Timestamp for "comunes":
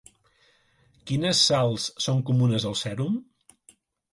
2.31-2.67